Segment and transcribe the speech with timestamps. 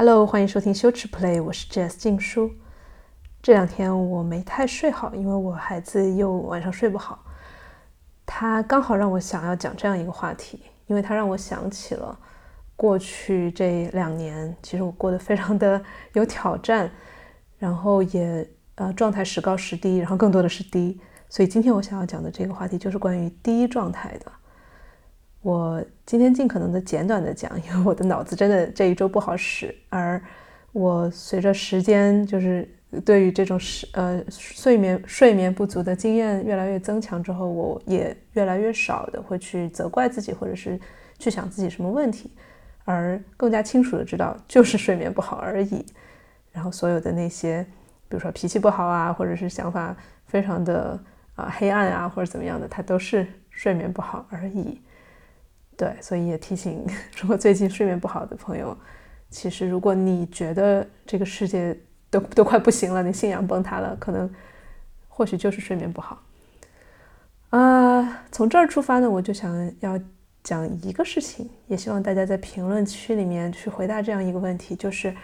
[0.00, 2.52] Hello，欢迎收听羞耻 Play，我是 Jess 静书。
[3.42, 7.18] 这两天我没太睡好，因为我孩子又晚上睡不好。
[8.24, 12.16] 他刚好让我想要讲这样一个话题，因为他让我想起了
[12.76, 16.88] 过去这两年，其实我过得非常的有挑战，
[17.58, 21.00] 然后也呃状态时高时低，然后更多的是低。
[21.28, 24.30] 所以今天我想要讲的这个话题就是关于低状态的。
[25.48, 30.20] 我今天尽可能的简短的讲， 因为我的脑子真的这一周不好使，而
[30.72, 32.68] 我随着时间就是
[33.02, 40.78] 对于这种睡呃睡眠睡眠不足的经验越来越增强之后，我也越来越少的会去责怪自己，或者是
[41.18, 42.30] 去想自己什么问题，
[42.84, 45.82] 而更加清楚的知道就是睡眠不好而已。
[46.52, 47.64] 然后所有的那些，
[48.06, 49.96] 比如说脾气不好啊，或者是想法
[50.26, 51.00] 非常的
[51.36, 54.78] 啊黑暗啊，或者怎么样的，它都是睡眠不好而已。
[55.78, 56.84] 对，所以也提醒，
[57.22, 58.76] 如果最近睡眠不好的朋友，
[59.30, 61.78] 其实如果你觉得这个世界
[62.10, 64.28] 都都快不行了，你信仰崩塌了，可能
[65.06, 66.20] 或许就是睡眠不好。
[67.50, 69.96] 啊，从这儿出发呢，我就想要
[70.42, 75.14] 讲一个事情，也希望大家在评论区里面去回答这样一个问题，就是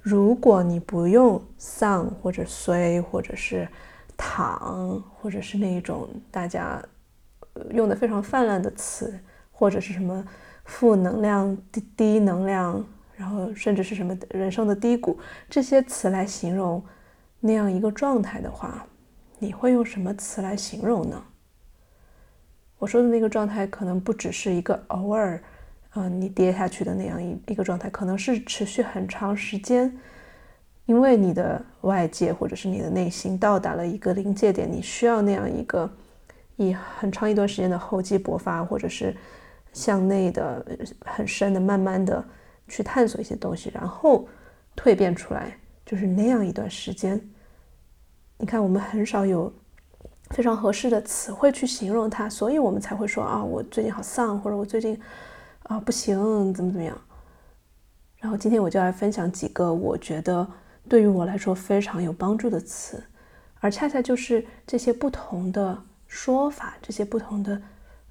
[0.00, 3.68] 如果你不用丧或者衰或者是
[4.16, 6.82] 躺或者是那一种大家
[7.72, 9.20] 用的非常泛滥的词。
[9.58, 10.24] 或者是什么
[10.64, 15.18] 负能量、低低能量，然后甚至是什么人生的低谷
[15.50, 16.80] 这些词来形容
[17.40, 18.86] 那样一个状态的话，
[19.40, 21.20] 你会用什么词来形容呢？
[22.78, 25.42] 我说的那个状态可能不只是一个偶尔，
[25.96, 29.92] 嗯，你跌下去的那样一一个状态，可能是持续很长时间，
[30.86, 35.90] 因为你的外界或者是你的内心到达了一个临界点，你需要那样一个
[36.54, 39.12] 以很长一段时间的厚积薄发，或者是。
[39.72, 40.64] 向内的
[41.04, 42.24] 很深的，慢慢的
[42.66, 44.26] 去探索一些东西，然后
[44.76, 47.20] 蜕变出来，就是那样一段时间。
[48.38, 49.52] 你看，我们很少有
[50.30, 55.00] 非常合适的词汇去形容它，所以我们才会说啊，我最近好丧，或者我最近
[55.64, 56.96] 啊不行，怎么怎么样。
[58.18, 60.46] 然后今天我就来分享几个我觉得
[60.88, 63.02] 对于我来说非常有帮助的词，
[63.60, 67.62] 而恰恰就是这些不同的说法，这些不同的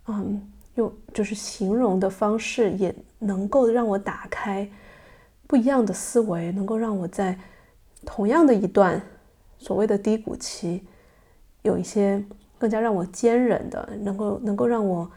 [0.07, 0.51] 嗯。
[0.77, 4.67] 用就是形容的方式，也能够让我打开
[5.45, 7.37] 不一样的思维，能够让我在
[8.05, 9.01] 同样的一段
[9.57, 10.87] 所谓的低谷期，
[11.63, 12.23] 有一些
[12.57, 15.11] 更加让我坚韧的，能够能够让我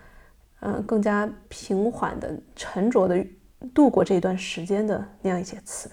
[0.61, 3.25] 嗯更加平缓的、沉着的
[3.73, 5.89] 度过这一段时间的那样一些词。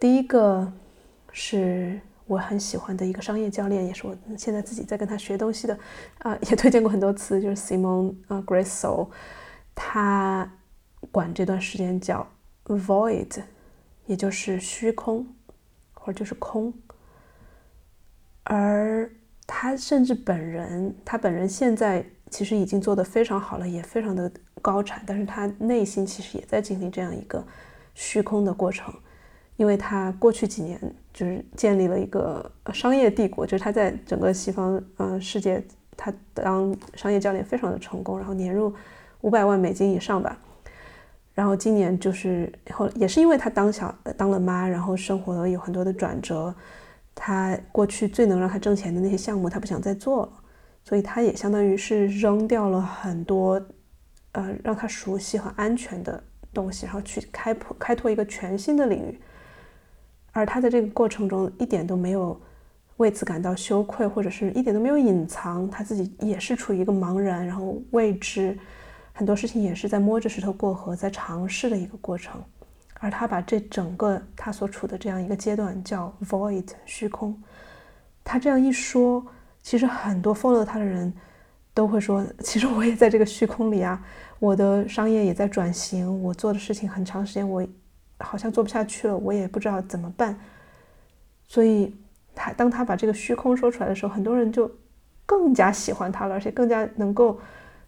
[0.00, 0.72] 第一个
[1.30, 2.00] 是。
[2.26, 5.78] 我很喜欢的一个商业教练，也是我现在自己在跟他学东西的，
[6.18, 9.08] 啊，也推荐过很多次，就是 Simon 啊 Grasso，
[9.74, 10.50] 他
[11.10, 12.26] 管这段时间叫
[12.64, 13.42] void，
[14.06, 15.26] 也就是虚空，
[15.92, 16.72] 或者就是空。
[18.44, 19.10] 而
[19.46, 24.32] 他甚至本人，他本人现在其实已经做得非常好了，也非常的
[24.62, 27.46] 高产，但是他内心其实也在经历这样一个
[27.94, 28.94] 虚空的过程。
[29.56, 30.80] 因为他过去几年
[31.12, 35.62] 就是建立了一个商业帝国，就是他在整个西方呃世界，
[35.96, 38.74] 他当商业教练非常的成功，然后年入
[39.20, 40.36] 五百万美金以上吧。
[41.34, 46.52] 然后今年就是后也是因为他当小当了妈，然后生活有很多的转折，
[47.14, 50.32] 他过去最能让他挣钱的那些项目他不想再做了，
[50.84, 53.60] 所以他也相当于是扔掉了很多
[54.32, 56.22] 呃让他熟悉和安全的
[56.52, 59.20] 东西，然后去开拓开拓一个全新的领域。
[60.34, 62.38] 而他在这个过程中一点都没有
[62.96, 68.58] 为此感到羞愧，或者是一点都没有隐藏，他自己也是处于一个茫然，然后未知，
[69.12, 72.42] 很多事情也是在摸着石头过河，在尝试的一个过程。
[72.98, 77.40] 而他把这整个他所处的这样一个阶段叫 void 虚空。
[78.24, 79.24] 他这样一说，
[79.62, 81.12] 其实很多 follow 他的人
[81.72, 84.04] 都会说，其实我也在这个虚空里啊，
[84.40, 87.64] 我的商业也在转型，我做的事情很长时间我。
[88.18, 90.38] 好像做不下去了，我也不知道怎么办。
[91.46, 91.94] 所以，
[92.34, 94.70] 他当他把这个虚空说出来的时候，很多人就
[95.26, 97.38] 更加喜欢他了，而且更加能够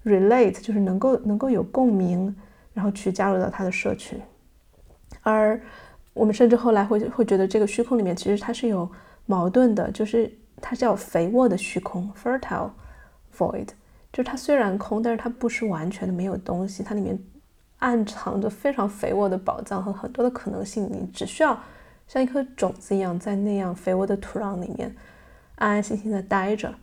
[0.04, 2.34] relate，就是能够能够有共鸣，
[2.74, 4.20] 然后去加入到他的社群。
[5.22, 5.60] 而
[6.12, 8.88] 我们甚至后来会会觉得，这个虚空里面其实它是有
[9.24, 10.30] 矛盾的，就是
[10.60, 12.70] 它叫肥沃的虚空 （fertile
[13.36, 13.68] void），
[14.12, 17.18] 就是它虽然空，但是它不是完全的没有东西，它里面。
[17.78, 21.58] 暗藏着非常肥沃的宝藏和很多的可能性，你只需要
[22.08, 24.94] 像一颗种子一样，在那样肥沃的土壤里面
[25.56, 26.74] 安安心心的待着。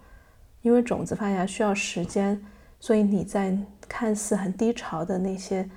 [0.61, 2.41] 因为种子发芽需要时间，
[2.79, 3.57] 所以你在
[3.87, 5.69] 看似很低潮的那些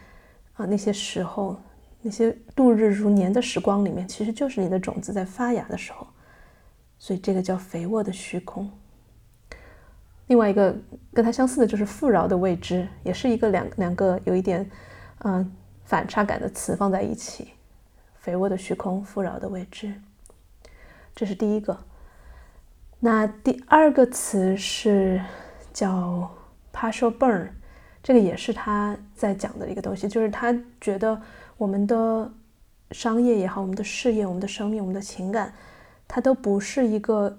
[0.54, 1.56] 啊那些时候，
[2.02, 6.06] 那些度日如年的时光里面，其实就是你的种子在发芽的时候。
[6.98, 8.70] 所以这个叫肥沃的虚空。
[10.28, 10.74] 另外一个
[11.12, 14.68] 跟它相似的就是富饶的未知，也是一个两两个有一点
[15.20, 15.52] 嗯
[15.84, 17.52] 反差感的词放在一起。
[18.18, 19.94] 肥沃的虚空，富饶的未知，
[21.14, 21.78] 这是第一个。
[22.98, 25.22] 那第二个词是
[25.72, 26.28] 叫
[26.72, 27.48] partial burn，
[28.02, 31.22] 这个也是他在讲的一个东西，就是他觉得
[31.56, 32.28] 我们的
[32.90, 35.54] 商业也好，我们的事业、我们的生命、我们的情感，
[36.08, 37.38] 它都不是一个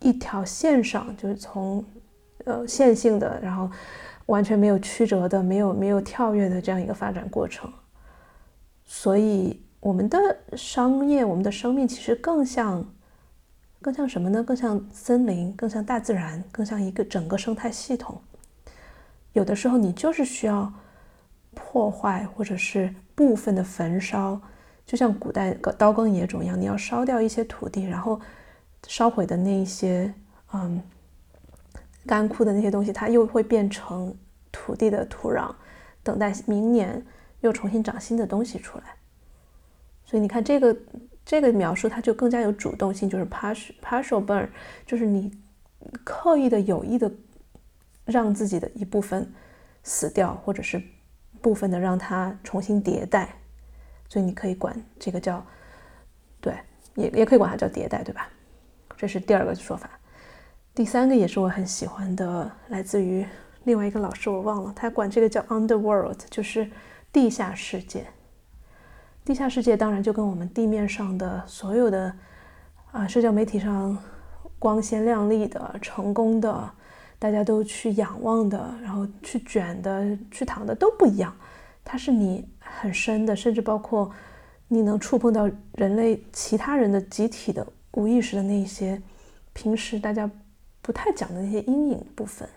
[0.00, 1.84] 一条线上，就是从
[2.46, 3.70] 呃线性的，然后
[4.30, 7.70] 完全没有曲折的、没有没有跳跃的这样一个发展过程，
[8.84, 9.60] 所以。
[9.82, 10.18] 我们的
[10.58, 12.84] 商业，我们的生命其实更像，
[13.80, 14.42] 更像什么呢？
[14.44, 18.20] 更像森林，更像大自然，更像一个整个生态系统。
[19.32, 20.70] 有的时候，你就是需要
[21.54, 24.38] 破坏，或者是部分的焚烧，
[24.84, 28.20] 就像古代刀耕野种一样，你要烧掉一些土地，然后
[28.86, 30.12] 烧毁的那一些，
[30.52, 30.82] 嗯，
[32.06, 34.14] 干枯的那些东西，它又会变成
[34.50, 35.54] 土地的土壤，
[36.02, 37.04] 等待明年
[37.40, 38.84] 又重新长新的东西出来。
[40.04, 40.76] 所以你看这个
[41.24, 44.48] 这个描述，它就更加有主动性，就是 partial partial burn，
[44.86, 45.30] 就是你
[46.02, 47.12] 刻意的、有意的
[48.06, 49.32] 让自己的一部分
[49.82, 50.82] 死掉，或者是
[51.40, 53.36] 部分的让它重新迭代。
[54.08, 55.46] 所以你可以管这个叫
[56.40, 56.58] 对，
[56.96, 58.28] 也也可以管它叫迭代，对吧？
[58.96, 59.99] 这是第二个说法。
[60.80, 63.22] 第三个也是我很喜欢的，来自于
[63.64, 66.66] 另外一个老师，我忘了，他管这个叫 underworld，就是
[67.12, 68.06] 地下世界。
[69.22, 72.10] 地下世界当然就跟我们地面上的所有的
[72.92, 73.94] 啊社交媒体上
[74.58, 76.70] 光鲜亮丽的、成功的，
[77.18, 81.36] 大家都去仰望的，然后去卷的、去躺的都不一样。
[81.84, 84.10] 它是你很深的，甚至包括
[84.66, 88.98] 你能触碰到人类其他人的集体的无意识的那些
[89.52, 90.30] 平时大家
[90.82, 92.48] 不太讲的那些阴影部分。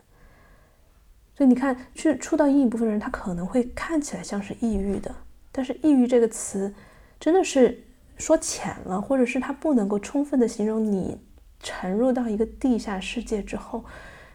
[1.36, 5.14] 所以你看，去触到阴影部分的人，他可能会看起来像是抑郁的。
[5.52, 6.74] 但是“抑郁”这个词，
[7.20, 7.84] 真的是
[8.18, 11.18] 说浅了，或者是它不能够充分的形容你
[11.60, 13.84] 沉入到一个地下世界之后，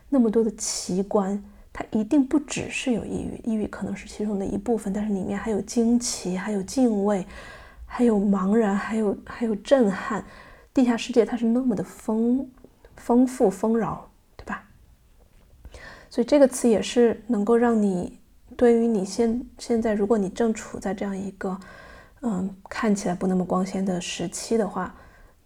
[0.09, 1.43] 那么多的奇观，
[1.73, 7.25] 它一定不只是有抑郁，抑郁可能是其中的一部分，但是里面还有惊奇，还有敬畏，
[7.87, 10.25] 还有茫然，还有还有震撼。
[10.75, 12.49] 地下世界它是那么的丰
[12.99, 14.65] 丰富丰饶，对吧？
[16.11, 18.19] 所以这个词也是能够让你。
[18.57, 21.57] 对于你现现在，如果你正处在这样一个，
[22.23, 24.93] 嗯，看起来不那么光鲜的时期的话，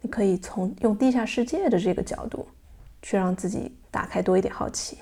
[0.01, 2.47] 你可以从用地下世界的这个角度，
[3.03, 4.97] 去让自己打开多一点好奇。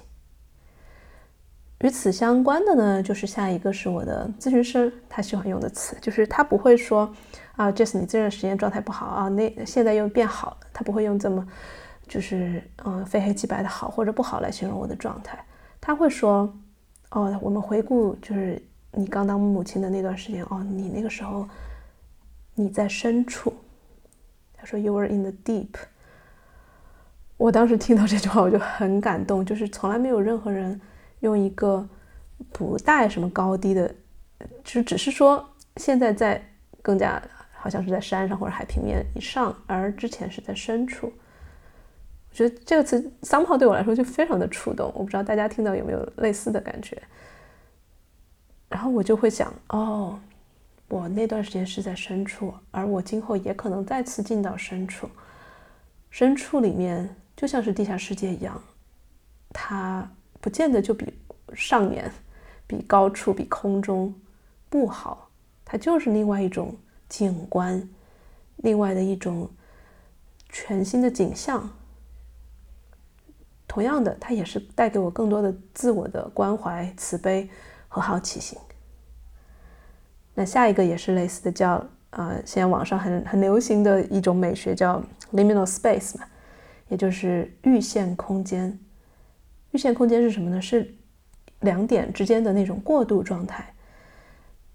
[1.80, 7.09] 与此相关的呢，就是下一个是我的咨询师他喜欢用的词，就是他不会说
[7.56, 11.48] 啊，Jess 你这段时间状态不好啊，那现在又变好了，他不会用这么
[12.12, 15.42] 就是嗯非黑即白的好或者不好来形容我的状态，
[15.80, 16.54] 他会说。
[17.13, 18.58] 哦，我们回顾就是
[18.94, 21.46] 你刚当母亲的那段时间哦，你那个时候
[22.56, 23.54] 你在深处。
[24.54, 25.68] 他说 “You were in the deep”。
[27.36, 30.80] 我当时听到这句话我就很感动，就是从来没有任何人
[31.19, 31.86] 用一个
[32.54, 33.94] 不带什么高低的，
[34.63, 36.42] 就只是说现在在
[36.81, 37.22] 更加
[37.52, 41.12] 好像是在山上或者海平面以上，而之前是在深处。
[42.32, 47.02] 我觉得这个词 somehow 对我来说就非常的触动，我不知道大家听到有没有类似的感觉。
[48.70, 50.18] 然后我就会想，哦，
[50.88, 55.10] 我那段时间是在深处，而我今后也可能再次进到深处。
[56.10, 58.62] 深处里面就像是地下世界一样，
[59.50, 60.10] 它
[60.40, 61.14] 不见得就比
[61.54, 62.10] 上面、
[62.66, 64.16] 比高处、比空中
[64.70, 65.30] 不好，
[65.66, 66.74] 它就是另外一种
[67.10, 67.90] 景观，
[68.58, 69.50] 另外的一种
[70.48, 71.70] 全新的景象。
[73.72, 77.50] 同样的，它也是带给我更多的自我的关怀、慈悲
[77.88, 78.60] 和好奇心。
[80.34, 85.01] 那下一个也是类似的，叫啊，现在网上很很流行的一种美学叫
[85.32, 86.25] liminal space 嘛，
[86.90, 88.78] 也就是阈限空间。
[89.72, 90.62] 阈限空间是什么呢？
[90.62, 90.94] 是
[91.62, 93.74] 两点之间的那种过渡状态。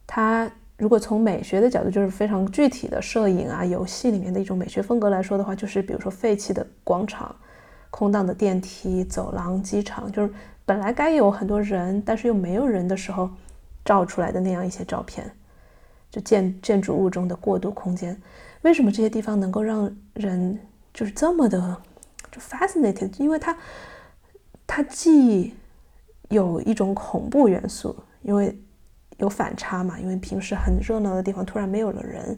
[0.07, 7.37] 它如果从美学的角度，就是非常具体的摄影啊、游戏里面的一种美学风格来说的话，就是比如说废弃的广场。
[7.97, 10.31] 空荡的电梯、走廊、机场，就是
[10.67, 13.31] 本来该有很多人，但是又没有人的时候，
[13.87, 15.35] 照出来的那样一些照片，
[16.11, 18.15] 就建建筑物中的过渡空间。
[18.61, 20.59] 为什么这些地方能够让人
[20.93, 21.75] 就是这么的
[22.31, 23.11] 就 fascinated？
[23.19, 23.57] 因为它
[24.67, 25.55] 它既
[26.29, 28.55] 有一种恐怖元素，因为
[29.17, 32.37] 有反差嘛，因为平时很热闹的地方突然没有了人，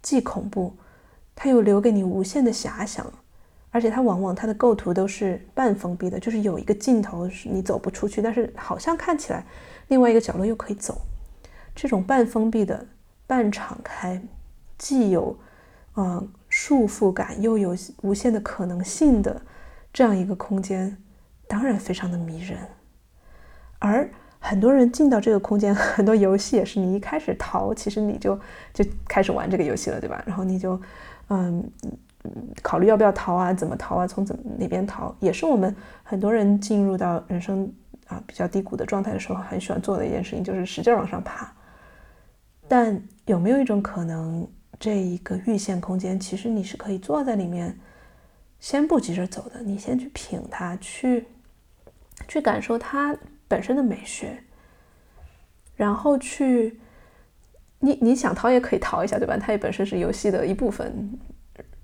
[0.00, 0.72] 既恐怖，
[1.34, 3.12] 它又留给你无限的遐想，
[3.70, 9.44] 而且它往往它的构图都是半封闭的，就是有一个镜头是你走不出去，但是好像看起来
[9.88, 11.00] 另外一个角落又可以走。
[11.74, 12.84] 这种半封闭的、
[13.26, 14.20] 半敞开，
[14.76, 15.38] 既有
[15.96, 19.40] 嗯束缚感，又有无限的可能性的
[19.92, 20.96] 这样一个空间，
[21.46, 22.58] 当然非常的迷人。
[23.78, 24.10] 而
[24.40, 28.38] 很多人进到这个空间， 很多游戏也是你一开始逃，其实你就
[28.74, 30.22] 就开始玩这个游戏了，对吧？
[30.26, 30.80] 然后你就
[31.28, 31.70] 嗯
[32.62, 37.72] 考虑要不要逃啊，怎么逃啊，从怎么哪边逃，也是我们很多人进入到人生
[38.06, 41.52] 啊比较低谷的状态的时候，很喜欢做的一件事情，就是使劲往上爬。
[42.68, 44.46] 但有没有一种可能，
[44.78, 47.78] 这一个预线空间，其实你是可以坐在里面，
[48.60, 51.26] 先不急着走的，你先去品它，去
[52.28, 53.16] 去感受它。
[53.48, 54.38] 本身的美学，
[55.74, 56.78] 然后去，
[57.80, 59.36] 你你想逃也可以逃一下，对吧？
[59.36, 61.18] 它也本身是游戏的一部分。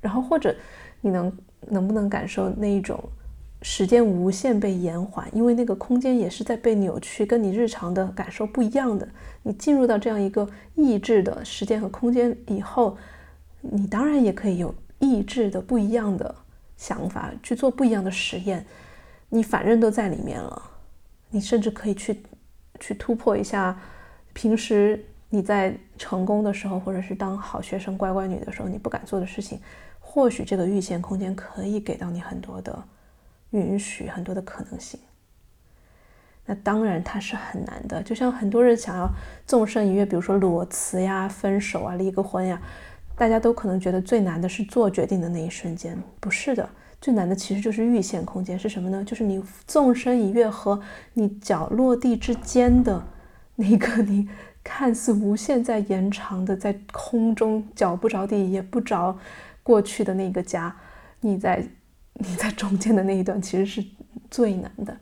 [0.07, 0.55] 然后或者
[1.01, 3.03] 你能能不能感受那一种
[3.61, 9.09] 时间无限被延缓，因为那个空间也是在被扭曲，跟你日常的感受不一样的。
[9.43, 12.97] 你进入到这样一个意志的时间和空间以后，
[13.61, 16.33] 你当然也可以有意志的不一样的
[16.77, 18.65] 想法，去做不一样的实验。
[19.29, 20.63] 你反正都在里面了。
[21.31, 22.23] 你甚至可以去
[22.79, 23.77] 去突破一下
[24.33, 29.59] 平时你在成功的时候，或者是当好学生、乖乖女的时候，你不敢做的事情。
[30.17, 32.83] 或许这个预线空间可以给到你很多的
[33.51, 34.99] 允许，很多的可能性。
[36.47, 39.11] 那当然它是很难的，就像很多人想要
[39.47, 42.59] 纵身一跃，比如说裸辞呀、分手啊、离个婚呀，
[43.15, 46.67] 大家都可能觉得最难的是做决定的那一瞬间，不是的。
[46.99, 49.05] 最难的其实就是预线空间是什么呢？
[49.05, 50.81] 就是你纵身一跃和
[51.13, 53.05] 你脚落地之间的
[53.57, 54.27] 那个你
[54.65, 59.19] 看似无限在延长的，在空中脚不着地也不着
[59.67, 60.73] 过去的那个家，
[61.19, 61.67] 你在
[62.15, 63.85] 你在中间的那一段其实是
[64.31, 64.97] 最难的。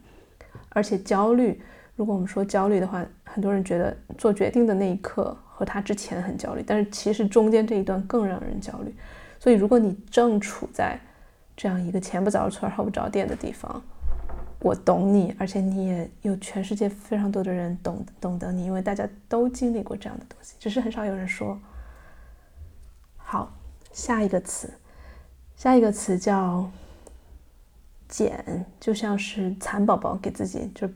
[0.71, 1.61] 而且焦虑，
[1.97, 8.94] 如果我们说焦虑的话，很多人觉得做决定的那一刻和他之前很焦虑，但是其实中间这一段更让人焦虑。
[9.38, 10.99] 所以如果你正处在
[11.54, 13.83] 这样一个前不着村后不着店的地方，
[14.61, 21.61] 我懂你，而且你也有全世界非常多的人懂懂得你，因为大家都经历过这样的东西，只是很少有人说。
[23.16, 23.54] 好，
[23.95, 24.75] 下一个词，
[25.57, 26.69] 下一个词叫
[28.11, 30.87] “茧”，就像是蚕宝宝给自己就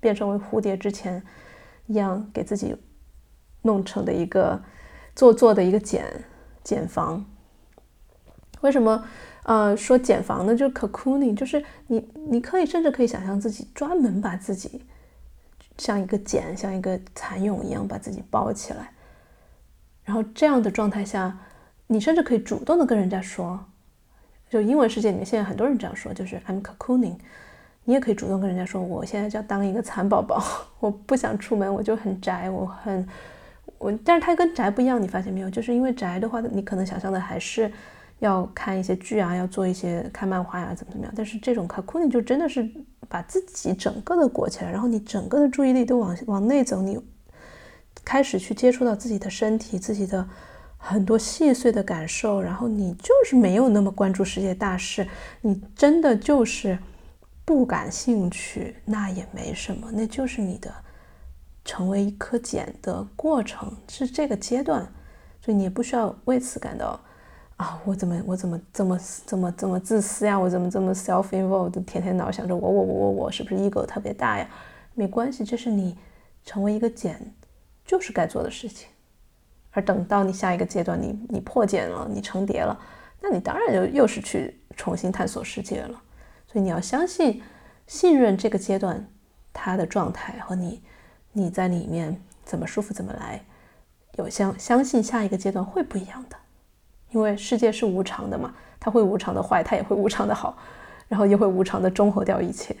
[0.00, 1.22] 变成为蝴蝶之前
[1.86, 2.74] 一样，给自己
[3.62, 4.62] 弄成的一个
[5.14, 6.06] 做作的一个茧
[6.62, 7.26] 茧房。
[8.62, 9.04] 为什么？
[9.42, 14.82] 呃，说茧房呢，就是 cocooning，就是你，你可以甚至可以想象自己专门把自己
[15.76, 18.92] 像一个茧，像一个蚕蛹一样把自己包起来，
[20.04, 21.38] 然后这样的状态下，
[21.86, 23.58] 你甚至可以主动的跟人家说，
[24.48, 27.16] 就英文世界里面现在很多人这样说，就是 I'm cocooning，
[27.84, 30.42] 你也可以主动跟人家说，我现在就要当一个蚕宝宝，
[30.80, 33.06] 我不想出门，我就很宅，我很
[33.78, 35.50] 我，但是它跟宅不一样，你发现没有？
[35.50, 37.70] 就是因为宅的话，你可能想象的还是。
[38.20, 41.12] 要看一些剧啊，要做一些看漫画呀，怎么怎么样？
[41.14, 42.66] 但是这种 cocooning 就真的是
[43.06, 46.98] 把自己整个的裹起来，然后你整个的注意力都往往内走，你
[48.02, 50.26] 开始去接触到自己的身体，自己的
[50.86, 55.08] 很多细碎的感受，然后你就是没有那么关注世界大事，
[55.40, 56.78] 你真的就是
[57.42, 60.70] 不感兴趣，那也没什么，那就是你的
[61.64, 64.86] 成为一颗茧的过程，是这个阶段，
[65.40, 67.00] 所以你也不需要为此感到。
[67.56, 70.38] 啊，我怎么我怎么这么这么这么自私呀？
[70.38, 71.82] 我怎么这么 self-involved？
[71.84, 74.46] 天天老想着我我我我我是不是 ego 特别大呀？
[74.92, 75.96] 没关系，这是你
[76.44, 77.32] 成为一个茧
[77.86, 78.88] 就是该做的事情。
[79.74, 82.78] 而等到你下一个阶段，你你破茧了，你成蝶了，
[83.20, 86.00] 那你当然就又是去重新探索世界了。
[86.46, 87.42] 所以你要相信、
[87.86, 89.04] 信任这个阶段
[89.52, 90.82] 它的状态和你
[91.32, 93.44] 你在里面怎么舒服怎么来，
[94.12, 96.36] 有相相信下一个阶段会不一样的。
[97.10, 100.56] 因为世界是无常的嘛，它会无常的坏，它也会无常的好，
[101.08, 102.76] 然后也会无常的中和掉一切。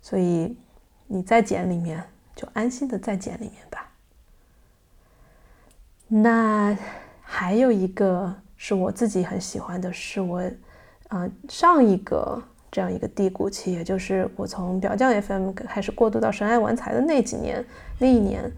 [0.00, 0.56] 所以
[1.08, 2.02] 你在茧里面，
[2.36, 3.90] 就安心的在茧里面吧。
[6.08, 6.76] 那
[7.20, 10.42] 还有一个是我自己很喜欢的，是我
[11.08, 17.64] 啊上一个这样一个低谷期，也就是我从表匠 FM 开始过渡到神爱玩财的那几年，
[17.98, 18.50] 那一年。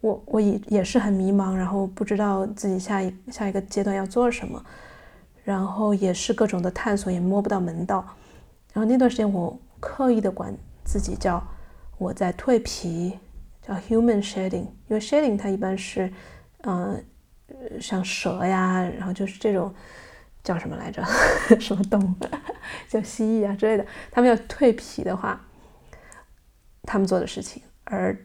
[0.00, 4.64] 我我也也是很迷茫，然后不知道自己下一下一个阶段要做什么，
[5.42, 8.06] 然后也是各种的探索，也摸不到门道。
[8.72, 11.42] 然后那段时间，我刻意的管自己叫
[11.98, 13.18] 我在蜕皮，
[13.60, 16.12] 叫 human shedding，因为 shedding 它一般是，
[16.62, 17.04] 嗯，
[17.80, 19.72] 像蛇呀，然后就是这种
[20.42, 21.02] 叫什么来着？
[21.60, 22.26] 什么动物？
[22.88, 25.40] 叫蜥蜴啊之类的，他们要蜕皮的话，
[26.82, 27.62] 他们做的事情。
[27.84, 28.16] 而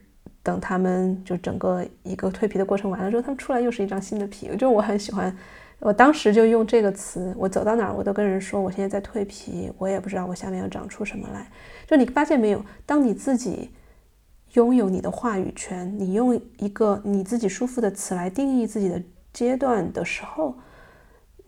[0.41, 4.53] 等他们就整个一个蜕皮的过程完了之后，他们出来又是一张新的皮。
[4.57, 5.33] 就我很喜欢，
[5.79, 11.47] 我当时就用这个词，我走到哪儿我都跟人说，我现在在蜕皮，我也不知道我下面要长出什么来。
[11.87, 13.69] 就你发现没有，当你自己。
[14.53, 20.55] 拥有你的话语权，你用一个你自己舒服的词来定义自己的阶段的时候，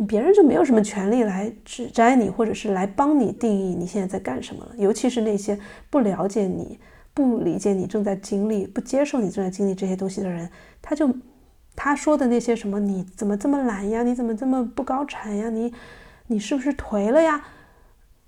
[0.07, 4.71] 别人就没有什么权利来指摘你，或者是来帮你定义你现在在干什么了。
[4.77, 5.59] 尤其是那些
[5.89, 6.79] 不了解你、
[7.13, 10.49] 不理解你正在经历、不接受你正在经历这些东西的人，
[10.81, 11.13] 他就
[11.75, 14.01] 他说的那些什么，你怎么这么懒呀？
[14.01, 15.49] 你怎么这么不高产呀？
[15.51, 15.71] 你
[16.27, 17.45] 你是不是颓了呀？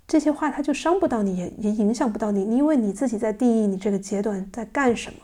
[0.08, 5.18] 这些话他就伤不到你，也也影响不到你，因为你自己在定义你这个阶段在干什么。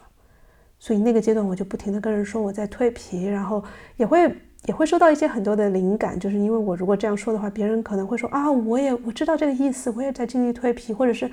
[0.79, 3.65] 所以那个阶段我就不停的跟人说我在蜕皮，然后
[3.97, 4.31] 也会
[4.67, 11.31] 也会收到一些很多的灵感，就是因为我如果这样说的话，别人可能会说啊，我也我知道这个意思，我也在经历蜕皮，或者是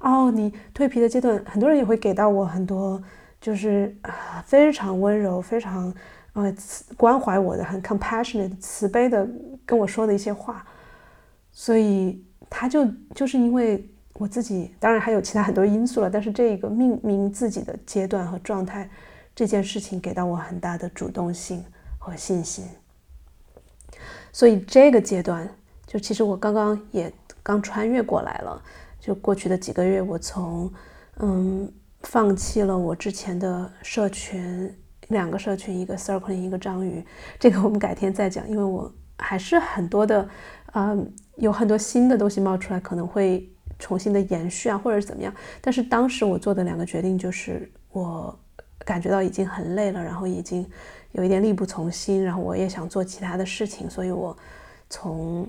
[0.00, 3.02] 哦，你蜕皮的阶段，很多人也会给到我很多
[3.38, 5.92] 就是啊非常温柔、非常
[6.32, 6.54] 呃
[6.96, 9.28] 关怀我的、很 compassionate 慈悲的
[9.66, 10.64] 跟我说的一些话，
[11.54, 12.22] 所以。
[12.56, 18.88] 他就就是因为我自己，当然还有其他很多因素了，但是这个命名自己的阶段和状态
[19.34, 21.64] 这件事情，给到我很大的主动性
[21.98, 22.64] 和信心。
[24.30, 25.48] 所以这个阶段，
[25.84, 28.62] 就其实我刚刚也刚穿越过来了。
[29.00, 30.72] 就过去的几个月，我从
[31.16, 31.68] 嗯
[32.02, 34.72] 放弃了我之前的社群，
[35.08, 37.04] 两个社群，一个 circle，一个章鱼，
[37.40, 40.28] 这个我们改天再讲，因为我还是很多的，
[40.74, 41.12] 嗯。
[41.38, 43.44] 有很多新的东西冒出来，可能会
[43.76, 45.34] 重新的延续啊，或者是怎么样。
[45.60, 48.38] 但是当时我做的两个决定就是，我
[48.84, 50.64] 感觉到已经很累了，然后已经
[51.10, 54.36] 有一点力不从心，然后我也想做其他的事情，所以我
[54.88, 55.44] 从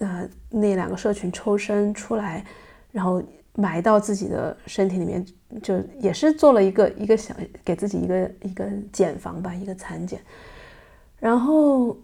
[0.00, 2.44] 呃那两个社群抽身出来，
[2.90, 3.22] 然后
[3.54, 5.24] 埋到自己的身体里面，
[5.62, 10.20] 就也是做了一个一个想给自己一个一个减房吧，一个产检。
[11.20, 11.96] 然后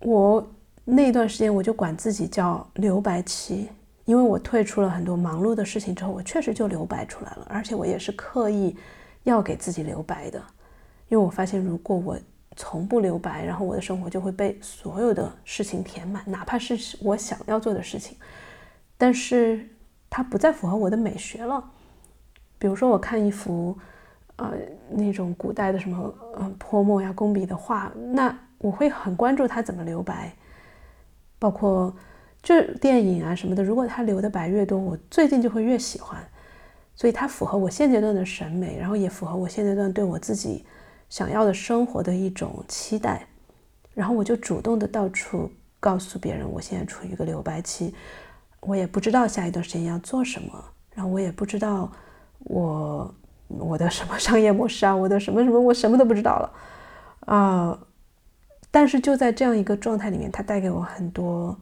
[0.00, 0.42] 我。
[0.88, 3.68] 那段时间我就管自己叫留白期，
[4.04, 8.76] 因为我退出了很多忙碌的事情之后，我确实就留白出来了，而且我也是刻意
[9.24, 10.40] 要给自己留白的，
[11.08, 12.16] 因为我发现如果我
[12.54, 18.16] 从不留白，然后我的生活就会被所有的事情填满，哪怕是我想要做的事情，
[18.96, 19.68] 但是
[20.08, 21.62] 它不再符合我的美学了。
[22.60, 23.76] 比如说我看一幅，
[24.36, 24.52] 呃，
[24.88, 30.32] 那种古代的什么，嗯，泼墨呀、工笔的画，那我会很关注它怎么留白。
[31.38, 31.94] 包括
[32.42, 36.18] 就电影啊什么的，如果他留的白越多，我最近就会越喜欢，
[36.94, 40.64] 所以它符合我现阶段的审美，然后也符合我现阶段对我自己
[41.08, 43.26] 想要的生活的一种期待，
[43.94, 47.94] 然后我就主动的到处告诉别人，我现在处于一个留白期，
[48.60, 51.90] 我也不知道下一段时间要做什么，然后我也不知道
[52.40, 53.14] 我
[53.48, 56.52] 我的什么商业模式啊，我的什么什么，我什么都不知道了
[57.26, 57.78] 啊。
[58.76, 61.58] 但是就在这样一个状态里面，它带给我很多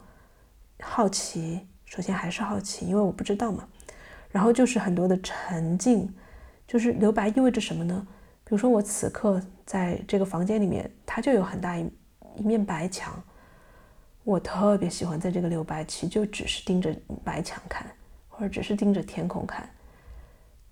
[0.83, 1.65] 好奇。
[1.85, 3.65] 首先还是好奇，因为我不知道嘛。
[4.33, 6.13] 然后就是很多的沉静，
[6.67, 8.05] 就是留白意味着什么呢？
[8.43, 11.89] 比如说我此刻在这个房间里面，它就有很大一
[12.35, 13.15] 一面白墙。
[14.25, 17.87] 我特别喜欢在这个留白期，就只是盯着白墙看，
[18.29, 19.71] 或者只是盯着天空看，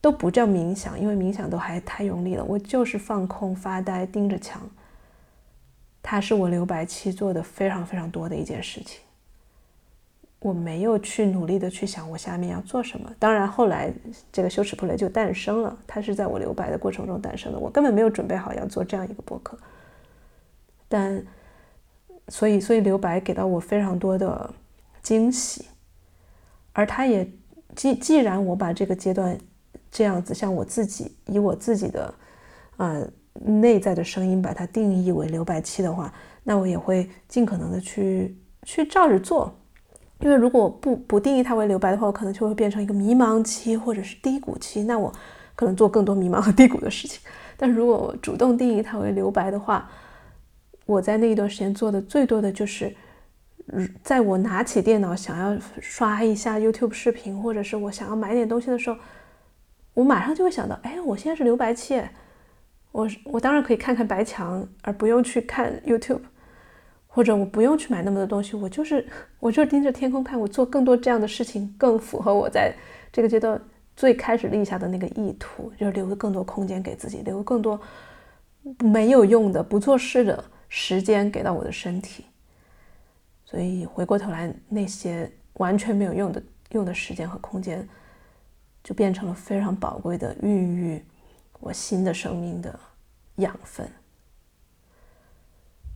[0.00, 2.44] 都不叫冥想，因为冥想都还太用力了。
[2.44, 4.60] 我就是放空发呆，盯着墙。
[6.02, 9.00] 它是我留白期做的非常非常多的一件事情。
[10.40, 13.08] 我没有去努力的去想我下面要做什么。
[13.20, 13.94] 当然后来
[14.32, 17.58] 这个羞耻 play 就诞生了，它是在我留白的过程中诞生的。
[17.58, 19.56] 我根本没有准备好要做这样一个博客。
[20.88, 21.24] 但
[22.26, 24.52] 所以所以留白给到我非常多的
[25.00, 25.66] 惊喜，
[26.72, 27.30] 而它也
[27.76, 29.38] 既既然我把这个阶段
[29.92, 32.12] 这样子像我自己以我自己的
[32.76, 33.00] 啊。
[33.34, 36.12] 内在的声音把它定义为留白期的话，
[36.44, 39.54] 那我也会尽可能的去去照着做，
[40.20, 45.12] 因为如果不不定义它为留白的话，我可能就会变成一个迷茫期或者是低谷期，那我
[45.54, 47.20] 可能做更多迷茫和低谷的事情。
[47.56, 49.90] 但如果我主动定义它为留白的话，
[50.84, 52.94] 我在那一段时间做的最多的就是，
[54.02, 58.96] 在我拿起电脑想要刷一下 YouTube 视频，或者是我想要买点东西的时候，
[59.94, 62.02] 我马上就会想到，哎，我现在是留白期。
[62.92, 66.20] 我我当然可以看看白墙，而不用去看 YouTube，
[67.06, 69.06] 或者我不用去买那么多东西，我就是
[69.40, 72.74] 我就盯着天空看，我做更多这样的事情更符合我在
[73.10, 73.60] 这个阶段
[73.96, 77.80] 最开始立下的那个意图，就是留更多空间给自己，留更多
[78.80, 82.26] 没有用的、不做事的时间给到我的身体。
[83.44, 87.86] 所以回过头来，那些完全没有用的用的时间和空间，
[88.82, 91.02] 就变成了非常宝贵的孕育
[91.62, 92.78] 我新的生命的
[93.36, 93.90] 养分。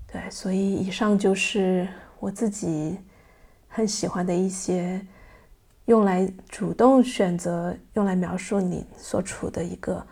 [0.07, 1.87] 对，所以以上就是
[2.18, 2.98] 我自己
[3.68, 5.05] 很喜欢的一些。
[5.87, 10.05] 用来主动选择，用来描述你所处的一个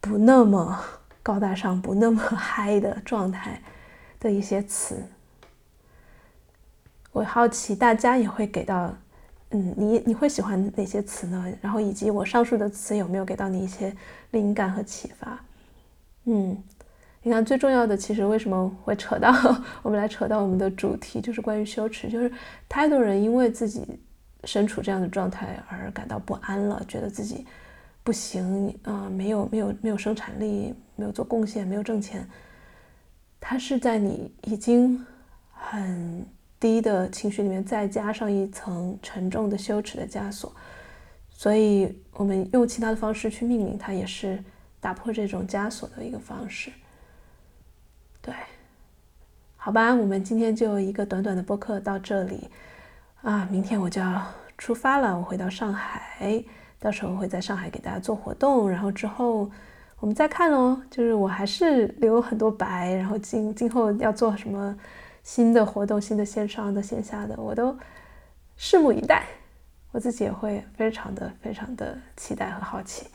[0.00, 0.84] 不那么
[1.22, 3.62] 高大上、不那么 嗨的状态
[4.18, 5.00] 的一些词。
[7.12, 8.92] 我好奇大家也会给到，
[9.54, 11.46] 嗯，你你会喜欢哪些词呢？
[11.62, 13.94] 然后以及我上述的词有没有给到你一些
[14.32, 15.40] 灵感和启发？
[16.24, 16.56] 嗯，
[17.22, 19.32] 你看最重要的，其实为什么会扯到
[19.82, 22.30] 我们来扯到我们的主题，就是关于羞耻，就是
[22.68, 23.86] 太多人因为自己。
[24.46, 27.46] 身处这样的状态而感到不安了，觉得自己
[28.02, 32.28] 不行啊，没有没有没有生产力，没有做贡献，没有挣钱。
[33.40, 35.02] 它是在你已经
[35.50, 36.26] 很
[36.64, 40.50] 低的情绪里面再加上一层沉重的羞耻的枷锁，
[41.28, 44.42] 所以我们用其他的方式去命名它，也是
[44.80, 46.70] 打破这种枷锁的一个方式。
[48.22, 48.32] 对，
[49.58, 52.48] 好吧，我们今天就一个短短的播客到这里。
[53.20, 54.22] 啊，明天我就要
[54.56, 56.42] 出发了，我回到上海，
[56.78, 59.50] 到时候会在上海给大家做活动，然后之后
[60.00, 60.80] 我们再看喽。
[60.90, 64.74] 就是我还是留很多白，然后今今后要做什么
[65.24, 67.76] 新的活动，新的线上的、线下的，我都
[68.56, 69.26] 拭目以待。
[69.90, 73.08] 我自己也会非常的、非常的期待和好奇。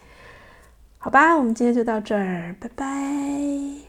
[0.97, 3.88] 好吧，我们今天就到这儿，拜拜。